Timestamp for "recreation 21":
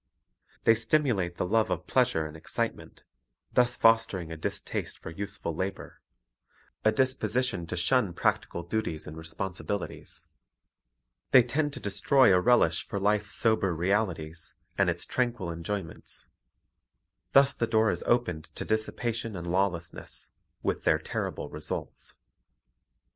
9.15-9.79